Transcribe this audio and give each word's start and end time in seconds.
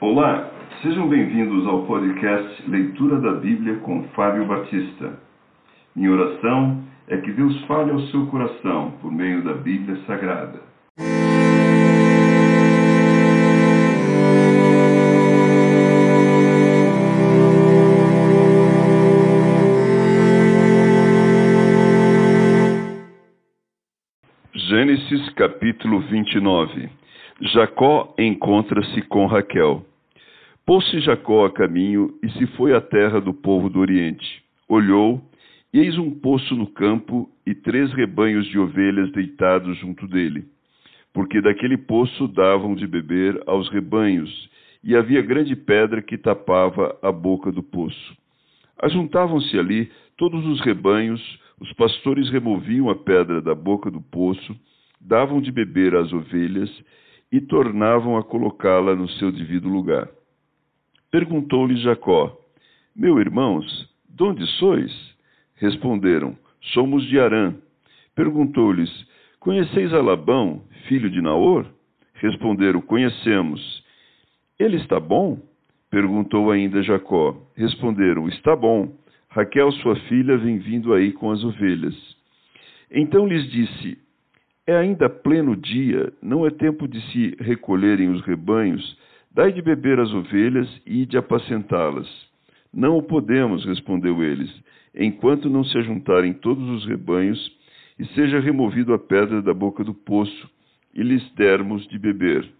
Olá, 0.00 0.50
sejam 0.80 1.06
bem-vindos 1.10 1.66
ao 1.66 1.84
podcast 1.84 2.70
Leitura 2.70 3.20
da 3.20 3.32
Bíblia 3.32 3.80
com 3.80 4.02
Fábio 4.14 4.46
Batista. 4.46 5.20
Minha 5.94 6.12
oração 6.12 6.82
é 7.06 7.18
que 7.18 7.30
Deus 7.30 7.54
fale 7.66 7.90
ao 7.90 8.00
seu 8.06 8.26
coração 8.28 8.92
por 9.02 9.12
meio 9.12 9.44
da 9.44 9.52
Bíblia 9.52 10.00
Sagrada. 10.06 10.58
Gênesis 24.54 25.28
capítulo 25.34 26.00
29 26.08 26.88
Jacó 27.52 28.14
encontra-se 28.18 29.02
com 29.02 29.26
Raquel. 29.26 29.89
Pôs-se 30.66 31.00
Jacó 31.00 31.46
a 31.46 31.52
caminho 31.52 32.14
e 32.22 32.30
se 32.32 32.46
foi 32.56 32.74
à 32.74 32.80
terra 32.80 33.20
do 33.20 33.34
povo 33.34 33.68
do 33.68 33.80
Oriente. 33.80 34.42
Olhou, 34.68 35.20
e 35.72 35.78
eis 35.80 35.98
um 35.98 36.10
poço 36.10 36.54
no 36.54 36.66
campo 36.66 37.28
e 37.46 37.54
três 37.54 37.92
rebanhos 37.92 38.46
de 38.46 38.58
ovelhas 38.58 39.10
deitados 39.12 39.76
junto 39.78 40.06
dele. 40.06 40.44
Porque 41.12 41.40
daquele 41.40 41.76
poço 41.76 42.28
davam 42.28 42.74
de 42.74 42.86
beber 42.86 43.42
aos 43.46 43.68
rebanhos, 43.70 44.48
e 44.82 44.96
havia 44.96 45.20
grande 45.22 45.56
pedra 45.56 46.00
que 46.00 46.16
tapava 46.16 46.96
a 47.02 47.10
boca 47.10 47.50
do 47.50 47.62
poço. 47.62 48.16
Ajuntavam-se 48.80 49.58
ali 49.58 49.90
todos 50.16 50.46
os 50.46 50.60
rebanhos, 50.60 51.20
os 51.60 51.72
pastores 51.74 52.30
removiam 52.30 52.88
a 52.88 52.94
pedra 52.94 53.42
da 53.42 53.54
boca 53.54 53.90
do 53.90 54.00
poço, 54.00 54.56
davam 55.00 55.40
de 55.40 55.50
beber 55.50 55.94
às 55.94 56.12
ovelhas 56.12 56.70
e 57.30 57.40
tornavam 57.40 58.16
a 58.16 58.22
colocá-la 58.22 58.94
no 58.94 59.08
seu 59.08 59.30
devido 59.30 59.68
lugar. 59.68 60.08
Perguntou-lhe 61.10 61.76
Jacó: 61.76 62.38
Meu 62.94 63.18
irmãos, 63.18 63.66
de 64.08 64.22
onde 64.22 64.46
sois? 64.58 64.92
Responderam: 65.56 66.36
Somos 66.72 67.04
de 67.08 67.18
Arã. 67.18 67.54
Perguntou-lhes: 68.14 68.90
Conheceis 69.40 69.92
a 69.92 70.00
Labão, 70.00 70.62
filho 70.86 71.10
de 71.10 71.20
Naor? 71.20 71.66
Responderam: 72.14 72.80
Conhecemos. 72.80 73.82
Ele 74.58 74.76
está 74.76 75.00
bom? 75.00 75.40
Perguntou 75.90 76.50
ainda 76.50 76.80
Jacó. 76.82 77.36
Responderam: 77.56 78.28
Está 78.28 78.54
bom. 78.54 78.92
Raquel, 79.30 79.72
sua 79.72 79.96
filha, 80.08 80.36
vem 80.36 80.58
vindo 80.58 80.92
aí 80.94 81.12
com 81.12 81.32
as 81.32 81.42
ovelhas. 81.42 81.94
Então 82.88 83.26
lhes 83.26 83.50
disse: 83.50 83.98
É 84.64 84.76
ainda 84.76 85.08
pleno 85.08 85.56
dia, 85.56 86.12
não 86.22 86.46
é 86.46 86.50
tempo 86.50 86.86
de 86.86 87.00
se 87.10 87.36
recolherem 87.40 88.10
os 88.10 88.20
rebanhos 88.22 88.96
Dai 89.32 89.52
de 89.52 89.62
beber 89.62 89.98
às 90.00 90.12
ovelhas 90.12 90.68
e 90.84 91.06
de 91.06 91.16
apacentá-las. 91.16 92.08
Não 92.72 92.96
o 92.96 93.02
podemos, 93.02 93.64
respondeu 93.64 94.22
eles, 94.22 94.50
enquanto 94.94 95.48
não 95.48 95.64
se 95.64 95.78
ajuntarem 95.78 96.32
todos 96.32 96.68
os 96.68 96.86
rebanhos 96.86 97.38
e 97.98 98.06
seja 98.06 98.40
removido 98.40 98.92
a 98.92 98.98
pedra 98.98 99.40
da 99.40 99.54
boca 99.54 99.84
do 99.84 99.94
poço 99.94 100.50
e 100.94 101.02
lhes 101.02 101.22
dermos 101.34 101.86
de 101.88 101.98
beber. 101.98 102.50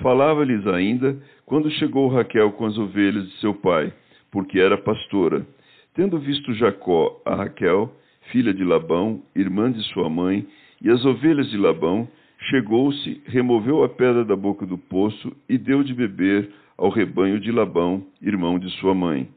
Falava-lhes 0.00 0.66
ainda 0.66 1.16
quando 1.46 1.70
chegou 1.70 2.08
Raquel 2.08 2.52
com 2.52 2.66
as 2.66 2.76
ovelhas 2.76 3.28
de 3.28 3.38
seu 3.38 3.54
pai, 3.54 3.92
porque 4.30 4.58
era 4.58 4.76
pastora. 4.76 5.46
Tendo 5.94 6.18
visto 6.18 6.54
Jacó 6.54 7.20
a 7.24 7.34
Raquel, 7.36 7.94
filha 8.32 8.52
de 8.52 8.64
Labão, 8.64 9.22
irmã 9.36 9.70
de 9.70 9.82
sua 9.92 10.08
mãe, 10.08 10.46
e 10.80 10.90
as 10.90 11.04
ovelhas 11.04 11.48
de 11.50 11.56
Labão, 11.58 12.08
chegou-se, 12.50 13.22
removeu 13.26 13.84
a 13.84 13.88
pedra 13.88 14.24
da 14.24 14.36
boca 14.36 14.66
do 14.66 14.76
poço 14.76 15.32
e 15.48 15.56
deu 15.56 15.82
de 15.82 15.94
beber 15.94 16.50
ao 16.76 16.90
rebanho 16.90 17.38
de 17.38 17.52
Labão, 17.52 18.04
irmão 18.20 18.58
de 18.58 18.70
sua 18.78 18.94
mãe. 18.94 19.28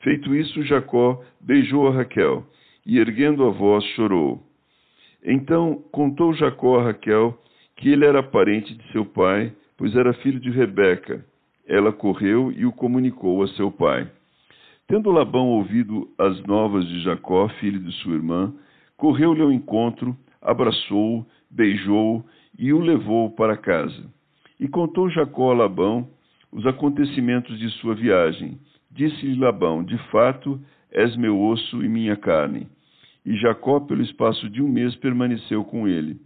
Feito 0.00 0.34
isso, 0.34 0.62
Jacó 0.62 1.22
beijou 1.40 1.88
a 1.88 1.92
Raquel 1.92 2.46
e, 2.84 2.98
erguendo 2.98 3.44
a 3.44 3.50
voz, 3.50 3.84
chorou. 3.94 4.42
Então 5.24 5.82
contou 5.90 6.32
Jacó 6.34 6.78
a 6.78 6.84
Raquel 6.84 7.38
que 7.76 7.90
ele 7.90 8.04
era 8.04 8.22
parente 8.22 8.74
de 8.74 8.92
seu 8.92 9.04
pai, 9.04 9.52
pois 9.76 9.94
era 9.94 10.14
filho 10.14 10.40
de 10.40 10.50
Rebeca. 10.50 11.24
Ela 11.68 11.92
correu 11.92 12.52
e 12.52 12.64
o 12.64 12.72
comunicou 12.72 13.42
a 13.42 13.48
seu 13.48 13.70
pai. 13.70 14.08
Tendo 14.86 15.10
Labão 15.10 15.48
ouvido 15.48 16.08
as 16.16 16.40
novas 16.44 16.86
de 16.86 17.02
Jacó, 17.02 17.48
filho 17.60 17.80
de 17.80 17.92
sua 17.96 18.14
irmã, 18.14 18.54
correu-lhe 18.96 19.42
ao 19.42 19.52
encontro, 19.52 20.16
abraçou-o, 20.40 21.26
beijou-o 21.50 22.24
e 22.58 22.72
o 22.72 22.80
levou 22.80 23.30
para 23.30 23.56
casa. 23.56 24.04
E 24.58 24.66
contou 24.66 25.10
Jacó 25.10 25.52
a 25.52 25.54
Labão 25.54 26.08
os 26.52 26.66
acontecimentos 26.66 27.58
de 27.58 27.68
sua 27.80 27.94
viagem. 27.94 28.58
Disse-lhe 28.90 29.38
Labão: 29.38 29.84
De 29.84 29.98
fato, 30.10 30.60
és 30.90 31.14
meu 31.16 31.40
osso 31.40 31.84
e 31.84 31.88
minha 31.88 32.16
carne. 32.16 32.66
E 33.24 33.36
Jacó, 33.36 33.80
pelo 33.80 34.02
espaço 34.02 34.48
de 34.48 34.62
um 34.62 34.68
mês, 34.68 34.94
permaneceu 34.96 35.64
com 35.64 35.86
ele. 35.86 36.16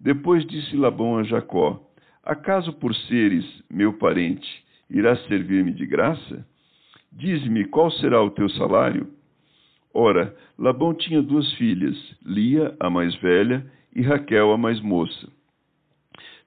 Depois 0.00 0.44
disse 0.46 0.76
Labão 0.76 1.18
a 1.18 1.22
Jacó: 1.22 1.80
Acaso 2.24 2.72
por 2.72 2.94
seres 2.94 3.44
meu 3.70 3.92
parente, 3.92 4.48
irás 4.90 5.24
servir-me 5.26 5.72
de 5.72 5.86
graça? 5.86 6.44
Dize-me 7.12 7.64
qual 7.66 7.90
será 7.92 8.22
o 8.22 8.30
teu 8.30 8.48
salário? 8.50 9.06
Ora, 9.94 10.34
Labão 10.58 10.92
tinha 10.92 11.22
duas 11.22 11.50
filhas, 11.54 11.96
Lia, 12.24 12.74
a 12.80 12.90
mais 12.90 13.14
velha, 13.16 13.64
e 13.94 14.02
Raquel, 14.02 14.52
a 14.52 14.58
mais 14.58 14.80
moça. 14.80 15.35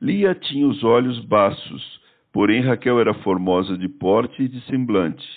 Lia 0.02 0.34
tinha 0.34 0.66
os 0.66 0.82
olhos 0.82 1.20
baços, 1.26 2.00
porém 2.32 2.62
Raquel 2.62 3.02
era 3.02 3.14
formosa 3.16 3.78
de 3.78 3.90
porte 3.90 4.44
e 4.44 4.48
de 4.48 4.62
semblante. 4.62 5.28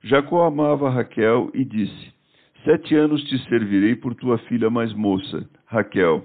Jacó 0.00 0.44
amava 0.44 0.88
Raquel 0.88 1.50
e 1.52 1.64
disse: 1.64 2.14
Sete 2.64 2.94
anos 2.94 3.22
te 3.24 3.36
servirei 3.48 3.96
por 3.96 4.14
tua 4.14 4.38
filha 4.38 4.70
mais 4.70 4.92
moça, 4.92 5.48
Raquel. 5.66 6.24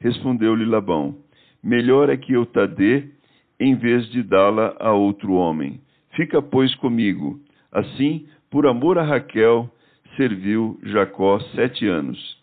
Respondeu-lhe 0.00 0.64
Labão: 0.64 1.14
Melhor 1.62 2.08
é 2.08 2.16
que 2.16 2.32
eu 2.32 2.44
te 2.44 2.66
dê, 2.66 3.04
em 3.60 3.76
vez 3.76 4.10
de 4.10 4.24
dá-la 4.24 4.74
a 4.80 4.92
outro 4.92 5.34
homem. 5.34 5.80
Fica, 6.16 6.42
pois, 6.42 6.74
comigo. 6.74 7.38
Assim, 7.70 8.26
por 8.50 8.66
amor 8.66 8.98
a 8.98 9.04
Raquel, 9.04 9.70
serviu 10.16 10.80
Jacó 10.82 11.38
sete 11.54 11.86
anos 11.86 12.39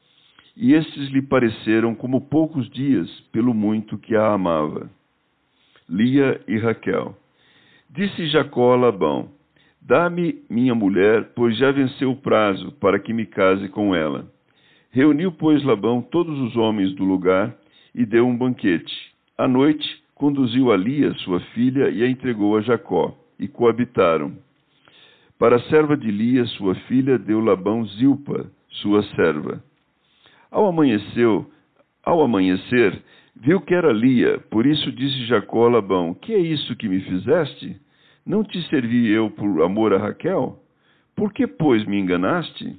e 0.59 0.73
estes 0.73 1.09
lhe 1.09 1.21
pareceram 1.21 1.93
como 1.93 2.19
poucos 2.19 2.67
dias, 2.71 3.07
pelo 3.31 3.53
muito 3.53 3.97
que 3.97 4.15
a 4.15 4.33
amava. 4.33 4.89
Lia 5.87 6.41
e 6.47 6.57
Raquel. 6.57 7.15
Disse 7.89 8.25
Jacó 8.27 8.73
a 8.73 8.75
Labão: 8.75 9.29
Dá-me 9.79 10.43
minha 10.49 10.73
mulher, 10.73 11.31
pois 11.35 11.55
já 11.57 11.71
venceu 11.71 12.11
o 12.11 12.15
prazo 12.15 12.71
para 12.73 12.99
que 12.99 13.13
me 13.13 13.25
case 13.25 13.69
com 13.69 13.95
ela. 13.95 14.27
Reuniu, 14.89 15.31
pois, 15.31 15.63
Labão 15.63 16.01
todos 16.01 16.37
os 16.39 16.55
homens 16.57 16.93
do 16.95 17.05
lugar 17.05 17.55
e 17.93 18.03
deu 18.03 18.27
um 18.27 18.35
banquete. 18.35 18.93
À 19.37 19.47
noite, 19.47 19.87
conduziu 20.15 20.71
a 20.71 20.77
Lia, 20.77 21.13
sua 21.19 21.39
filha, 21.53 21.89
e 21.89 22.01
a 22.01 22.09
entregou 22.09 22.57
a 22.57 22.61
Jacó, 22.61 23.15
e 23.39 23.47
coabitaram. 23.47 24.35
Para 25.37 25.57
a 25.57 25.63
serva 25.69 25.95
de 25.95 26.09
Lia, 26.09 26.45
sua 26.47 26.73
filha, 26.87 27.19
deu 27.19 27.39
Labão 27.39 27.85
Zilpa, 27.85 28.49
sua 28.69 29.03
serva. 29.15 29.63
Ao 30.51 30.65
amanhecer, 30.67 31.45
ao 32.03 32.21
amanhecer, 32.21 33.01
viu 33.35 33.59
que 33.61 33.73
era 33.73 33.91
Lia, 33.91 34.39
por 34.49 34.65
isso 34.65 34.91
disse 34.91 35.25
Jacó 35.25 35.67
a 35.67 35.69
Labão: 35.69 36.13
Que 36.13 36.33
é 36.33 36.39
isso 36.39 36.75
que 36.75 36.87
me 36.87 37.01
fizeste? 37.01 37.75
Não 38.25 38.43
te 38.43 38.61
servi 38.69 39.09
eu 39.09 39.29
por 39.29 39.61
amor 39.61 39.93
a 39.93 39.97
Raquel? 39.97 40.59
Por 41.15 41.33
que, 41.33 41.47
pois, 41.47 41.85
me 41.85 41.99
enganaste? 41.99 42.75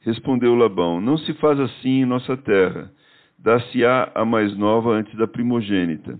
Respondeu 0.00 0.54
Labão: 0.54 1.00
Não 1.00 1.18
se 1.18 1.32
faz 1.34 1.58
assim 1.60 2.02
em 2.02 2.04
nossa 2.04 2.36
terra. 2.36 2.90
Dá-se-á 3.38 4.10
a 4.14 4.24
mais 4.24 4.56
nova 4.56 4.90
antes 4.90 5.14
da 5.16 5.26
primogênita. 5.26 6.18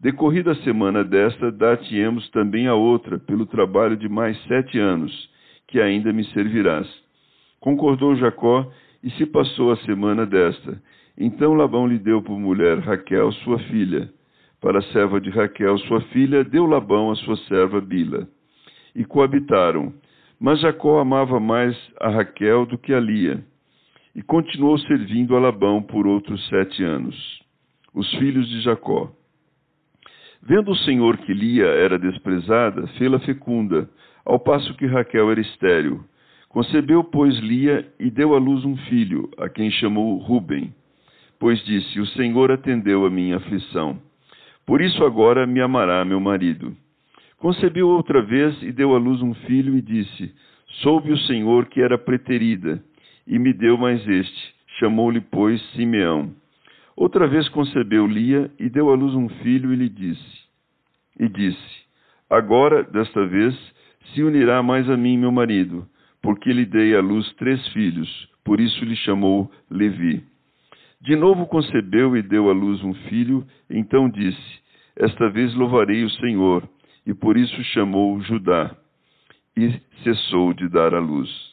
Decorrida 0.00 0.52
a 0.52 0.62
semana 0.62 1.04
desta, 1.04 1.52
dar-te-emos 1.52 2.28
também 2.30 2.66
a 2.66 2.74
outra, 2.74 3.18
pelo 3.18 3.46
trabalho 3.46 3.96
de 3.96 4.08
mais 4.08 4.36
sete 4.44 4.78
anos, 4.78 5.12
que 5.68 5.80
ainda 5.80 6.12
me 6.12 6.24
servirás. 6.32 6.88
Concordou 7.60 8.16
Jacó 8.16 8.70
e 9.02 9.10
se 9.12 9.26
passou 9.26 9.72
a 9.72 9.76
semana 9.78 10.24
desta. 10.24 10.80
Então 11.18 11.54
Labão 11.54 11.86
lhe 11.86 11.98
deu 11.98 12.22
por 12.22 12.38
mulher 12.38 12.78
Raquel, 12.78 13.32
sua 13.32 13.58
filha. 13.58 14.10
Para 14.60 14.78
a 14.78 14.82
serva 14.92 15.20
de 15.20 15.28
Raquel, 15.30 15.76
sua 15.78 16.00
filha, 16.12 16.44
deu 16.44 16.66
Labão 16.66 17.10
a 17.10 17.16
sua 17.16 17.36
serva 17.48 17.80
Bila. 17.80 18.28
E 18.94 19.04
coabitaram. 19.04 19.92
Mas 20.40 20.60
Jacó 20.60 21.00
amava 21.00 21.38
mais 21.38 21.76
a 22.00 22.08
Raquel 22.10 22.66
do 22.66 22.78
que 22.78 22.92
a 22.92 23.00
Lia. 23.00 23.44
E 24.14 24.22
continuou 24.22 24.78
servindo 24.78 25.36
a 25.36 25.40
Labão 25.40 25.82
por 25.82 26.06
outros 26.06 26.46
sete 26.48 26.82
anos. 26.82 27.16
Os 27.94 28.08
filhos 28.14 28.48
de 28.48 28.60
Jacó. 28.60 29.10
Vendo 30.42 30.72
o 30.72 30.76
Senhor 30.76 31.18
que 31.18 31.32
Lia 31.32 31.66
era 31.66 31.98
desprezada, 31.98 32.86
fê-la 32.98 33.20
fecunda, 33.20 33.88
ao 34.24 34.40
passo 34.40 34.74
que 34.74 34.86
Raquel 34.86 35.30
era 35.30 35.40
estéril. 35.40 36.04
Concebeu, 36.52 37.02
pois, 37.02 37.34
Lia 37.38 37.90
e 37.98 38.10
deu 38.10 38.34
à 38.34 38.38
luz 38.38 38.62
um 38.62 38.76
filho, 38.76 39.30
a 39.38 39.48
quem 39.48 39.70
chamou 39.70 40.18
Ruben, 40.18 40.72
pois 41.40 41.58
disse: 41.64 41.98
O 41.98 42.06
Senhor 42.08 42.52
atendeu 42.52 43.06
a 43.06 43.10
minha 43.10 43.38
aflição. 43.38 43.98
Por 44.66 44.82
isso 44.82 45.02
agora 45.02 45.46
me 45.46 45.62
amará 45.62 46.04
meu 46.04 46.20
marido. 46.20 46.76
Concebeu 47.38 47.88
outra 47.88 48.20
vez 48.20 48.62
e 48.62 48.70
deu 48.70 48.94
à 48.94 48.98
luz 48.98 49.22
um 49.22 49.32
filho 49.32 49.78
e 49.78 49.80
disse: 49.80 50.30
Soube 50.82 51.10
o 51.10 51.18
Senhor 51.20 51.66
que 51.66 51.80
era 51.80 51.96
preterida, 51.96 52.84
e 53.26 53.38
me 53.38 53.54
deu 53.54 53.78
mais 53.78 54.06
este. 54.06 54.54
Chamou-lhe, 54.78 55.22
pois, 55.22 55.58
Simeão. 55.70 56.34
Outra 56.94 57.26
vez 57.26 57.48
concebeu 57.48 58.06
Lia 58.06 58.50
e 58.58 58.68
deu 58.68 58.90
à 58.90 58.94
luz 58.94 59.14
um 59.14 59.28
filho 59.42 59.72
e 59.72 59.76
lhe 59.76 59.88
disse: 59.88 60.42
E 61.18 61.30
disse: 61.30 61.82
Agora, 62.28 62.82
desta 62.82 63.26
vez, 63.26 63.54
se 64.12 64.22
unirá 64.22 64.62
mais 64.62 64.88
a 64.90 64.98
mim 64.98 65.16
meu 65.16 65.32
marido, 65.32 65.88
porque 66.22 66.52
lhe 66.52 66.64
dei 66.64 66.94
à 66.96 67.00
luz 67.00 67.30
três 67.34 67.66
filhos, 67.68 68.28
por 68.44 68.60
isso 68.60 68.84
lhe 68.84 68.96
chamou 68.96 69.50
Levi. 69.70 70.24
De 71.00 71.16
novo 71.16 71.46
concebeu 71.46 72.16
e 72.16 72.22
deu 72.22 72.48
à 72.48 72.52
luz 72.52 72.82
um 72.84 72.94
filho, 72.94 73.44
então 73.68 74.08
disse: 74.08 74.60
Esta 74.96 75.28
vez 75.28 75.52
louvarei 75.54 76.04
o 76.04 76.10
Senhor, 76.10 76.66
e 77.04 77.12
por 77.12 77.36
isso 77.36 77.62
chamou 77.64 78.20
Judá, 78.20 78.74
e 79.56 79.80
cessou 80.04 80.54
de 80.54 80.68
dar 80.68 80.94
à 80.94 81.00
luz. 81.00 81.51